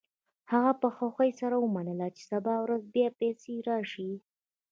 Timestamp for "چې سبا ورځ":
2.15-2.81